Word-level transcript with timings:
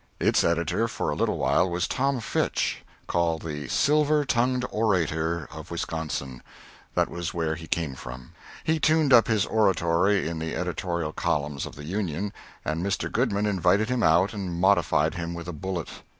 Its 0.19 0.43
editor 0.43 0.87
for 0.87 1.11
a 1.11 1.15
little 1.15 1.37
while 1.37 1.69
was 1.69 1.87
Tom 1.87 2.19
Fitch, 2.19 2.81
called 3.05 3.43
the 3.43 3.67
"silver 3.67 4.25
tongued 4.25 4.65
orator 4.71 5.47
of 5.51 5.69
Wisconsin" 5.69 6.41
that 6.95 7.07
was 7.07 7.35
where 7.35 7.53
he 7.53 7.67
came 7.67 7.93
from. 7.93 8.31
He 8.63 8.79
tuned 8.79 9.13
up 9.13 9.27
his 9.27 9.45
oratory 9.45 10.27
in 10.27 10.39
the 10.39 10.55
editorial 10.55 11.13
columns 11.13 11.67
of 11.67 11.75
the 11.75 11.85
"Union," 11.85 12.33
and 12.65 12.83
Mr. 12.83 13.11
Goodman 13.11 13.45
invited 13.45 13.89
him 13.89 14.01
out 14.01 14.33
and 14.33 14.59
modified 14.59 15.13
him 15.13 15.35
with 15.35 15.47
a 15.47 15.53
bullet. 15.53 15.87